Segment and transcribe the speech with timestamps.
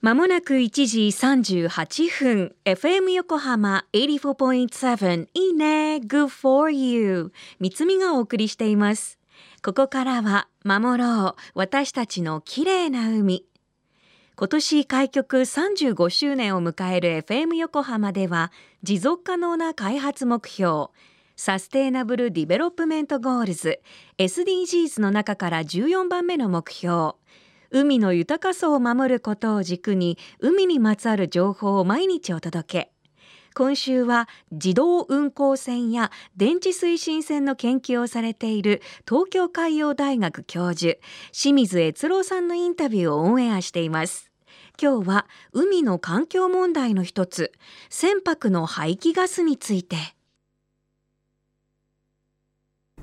[0.00, 9.18] まもなく1時38分 FM 横浜84.7いいね Good for you 三つみがお送りしています。
[9.60, 13.44] ここからは守ろう私たちの綺麗な海。
[14.36, 18.52] 今年開局35周年を迎える FM 横浜では
[18.84, 20.90] 持続可能な開発目標
[21.34, 23.80] Sustainable Development Goals
[24.18, 27.14] SDGs の中から14番目の目標
[27.70, 32.92] 海の豊かさを守ることを軸に海にまつわる情報を毎日お届け。
[33.54, 40.98] 今週は自動運航船や電池推進船の研究をされている東京海洋大学教授
[41.32, 44.30] 清水悦郎さんのインタビューをオンエアしています。
[44.80, 47.52] 今日は海の環境問題の一つ
[47.90, 49.96] 船舶の排気ガスについて。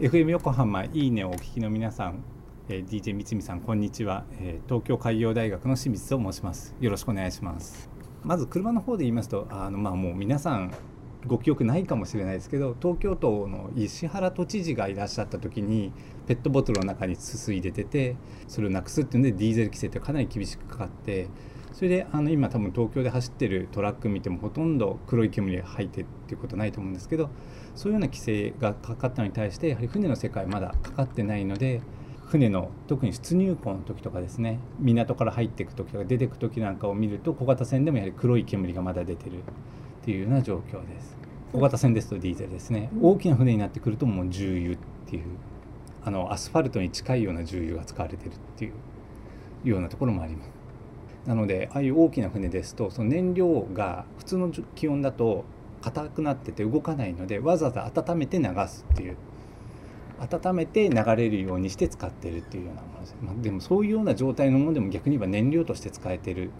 [0.00, 2.24] FM 横浜いいねをお聞きの皆さん
[2.72, 6.72] えー、DJ 三美さんこんにちは、えー、東京海洋大学の清水と申します。
[6.80, 7.90] よろしくお願いします。
[8.22, 10.72] まず車の方で言いますとあのまあもう皆さん
[11.26, 15.92] ご記憶ないかもしれないですけど東京都の石原都知事がいらっしゃった時に
[16.28, 18.14] ペットボトルの中にすすいでてて
[18.46, 21.26] それをなくすっていうんでディーゼル規制ってかなり厳しくかかって
[21.72, 27.30] それであの今多分東京で走ってるトラック見てもほとんど黒い煙が入ってっていうことないと思うんですけど
[27.74, 31.80] そういうような規制がかかったのに対してやはり船の世界まだかかってないので
[32.30, 39.42] 船の特に出入港の時とかですね港から入っていく時とか出ていく時なんかを見ると小型船でもやはり黒い煙がまだ出てるっ
[40.04, 41.16] ていうような状況です。
[41.52, 42.88] 小型船ですとディーゼルですね。
[43.02, 45.24] 大きな船になってくるともう重油っていう
[46.04, 48.70] あのアスファルトに近いような重油が使われてるってい
[49.64, 50.50] うようなところもあります。
[51.26, 55.44] なのでああいう大きな船ですとその燃料が普通の気温だと
[55.82, 59.16] 硬くなってて動かないのでわざわざ温めて流すっていう
[60.20, 66.50] 温めて流れるようにして使ってるっていうようなものです、まあ、でもそういうような状態のものでも逆に言えば燃料として使えてる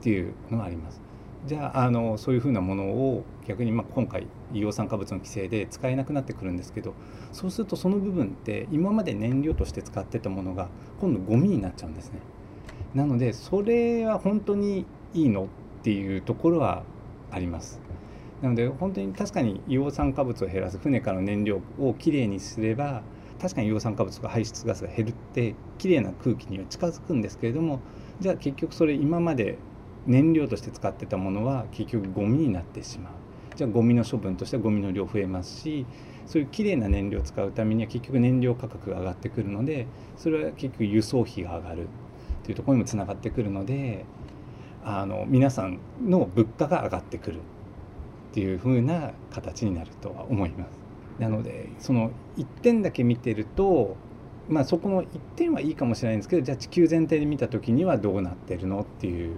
[0.00, 1.00] っていうのがあります。
[1.46, 6.94] じゃああのそういうふうなものを逆にまあ今回硫黄酸化物の規制で使えなくなってくるんですけど
[7.32, 10.68] そうするとその部分って今まで燃料として使ってたものが
[11.00, 12.20] 今度ゴミになっちゃうんですね。
[12.94, 15.46] なのでそれは本当にいいのっ
[15.82, 16.84] ていうところは
[17.30, 17.80] あります。
[18.42, 23.02] なので本当に確かに硫黄酸化物を減らす船からの燃料をきれいにすれば
[23.40, 27.80] 確かに硫黄酸化物とか排出ガスが減るってきれいな空気には近づくんですけれども
[28.20, 29.58] じゃあ結局それ今まで
[30.06, 33.12] 燃料として使ってたものは結局ゴミになってしまう。
[33.54, 35.84] じゃあゴミの処分としてはゴミの量増えますし
[36.26, 39.86] そういうきれいな燃料を使うためには結局燃料価格が上がってくるので
[40.16, 41.88] それは結局輸送費が上がる。
[42.44, 44.04] というところにもつながってくるので
[44.84, 47.40] あの皆さんの物価が上がってくる。
[48.32, 50.80] っていう風な形になるとは思います。
[51.18, 53.96] なのでその1点だけ見てると
[54.48, 59.36] まあそこの1点はいいかもしれないんですけどじゃあ地球全体で見た時にはどうなってるのっていう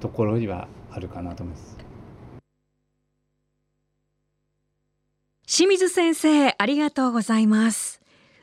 [0.00, 1.78] ところにはあるかなと思います。
[5.46, 8.00] 清水先生ありがとうございます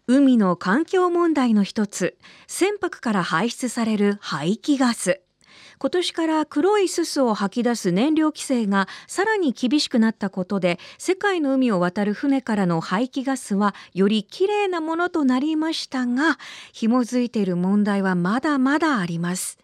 [0.07, 2.17] 海の環境問題の一つ
[2.47, 5.22] 船舶から排出される排気ガス
[5.79, 16.37] 今年から黒いすすを吐き出す燃料規制がさらに厳しくなったことで世界の海を渡る船からの排気ガスはよりきれいなものとなりましたが
[16.71, 19.57] 紐づいている問題はまだまだあります。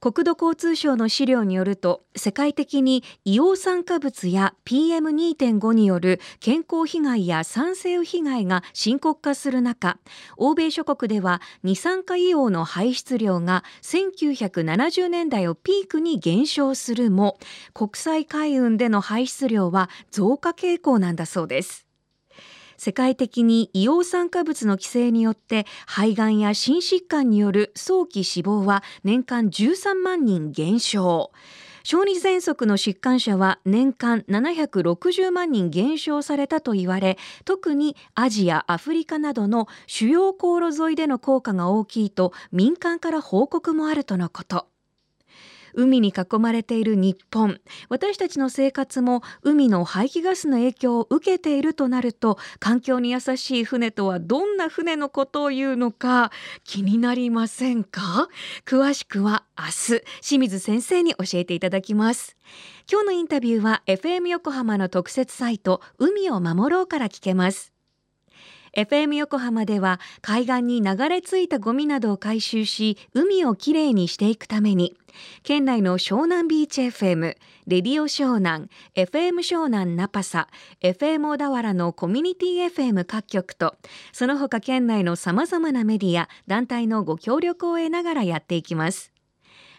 [0.00, 9.98] 国土交通省の資料によると世界的に硫黄酸化物や PM2.5 による健康被害や酸性雨被害が深刻化する中
[10.38, 17.38] 欧米諸国では二酸化硫黄の排出量が1970年代をピークに減少するも
[17.74, 21.89] 国際海運での排出量は増加傾向なんだそうです。
[22.80, 31.30] 世界的に硫黄酸化物の規制によって肺がんや心疾患による早期死亡は年間13万人減少。
[31.82, 44.69] 小児喘息の疾患者は年間760万人減少されたと言われ特にアジアアフリカなどの主要航路沿いでの効果が大きいと民間から報告もあるとのこと。
[45.74, 47.60] 海に囲まれている日本。
[47.88, 56.30] 私たちの生活も海の排気ガスの影響を受けているとなると環境に優しい船とはどんな船のことを言うのか
[56.64, 58.28] 気になりませんか？
[58.64, 59.70] 詳しくは明日
[60.20, 62.36] 清水先生に教えていただきます。
[62.90, 67.72] 今日のインタビューは FM 横浜の特設サイト海を守ろうから聞けます。
[68.76, 74.96] FM 横浜では海岸に流れ着いたゴミなどを回収し海をきれいにしていくために
[75.42, 77.36] 県内の湘南ビーチ FM レ
[77.66, 80.48] ディオ湘南 FM 湘南ナパサ
[80.82, 83.76] FM 小田原のコミュニティ FM 各局と
[84.12, 89.12] その他県内のさまざまなメディア団体のご協力を得ながらやっていきます。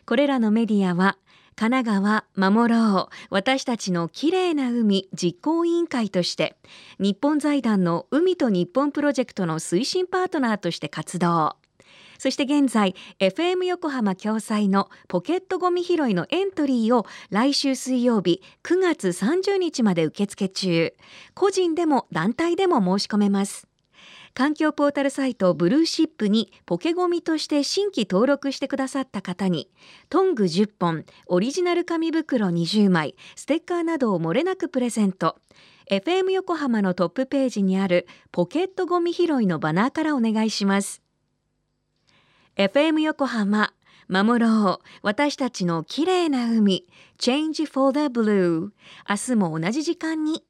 [0.05, 1.17] これらのメディアは
[1.55, 3.15] 神奈川守ろう。
[3.29, 6.55] 私たちのきれいな海実行委員会として
[6.99, 11.55] 日本財団の海と日本プロジェクトの推進パートナーとして活動。
[12.21, 20.93] そして現在 FM 横浜共催のポケットゴミ拾いのエントリーを来週水曜日9月30日まで受付中。
[21.33, 23.70] 個人でも団体でも申し込めます。
[24.33, 29.69] 環境ポータルサイトブルーシップにポケゴミとして新規登録してくださった方に
[30.09, 35.37] トング10本オリジナル紙袋20枚ステッカーなどを漏れなくプレゼント。
[35.89, 41.01] FM 横浜のトップページにあるポケットゴミ拾いのバナーからお願いします。
[42.55, 43.73] FM 横浜
[44.07, 44.85] 守ろう。
[45.01, 46.85] 私たちのきれいな海
[47.17, 48.71] Change for the Blue
[49.09, 50.43] 明日も同じ時間に。